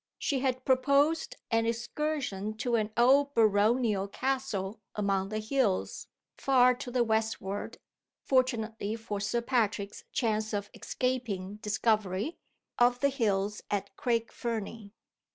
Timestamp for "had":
0.39-0.65